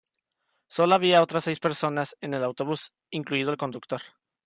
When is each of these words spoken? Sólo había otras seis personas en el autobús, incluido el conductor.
Sólo 0.67 0.95
había 0.95 1.21
otras 1.21 1.43
seis 1.43 1.59
personas 1.59 2.17
en 2.21 2.33
el 2.33 2.43
autobús, 2.43 2.91
incluido 3.11 3.51
el 3.51 3.57
conductor. 3.57 4.01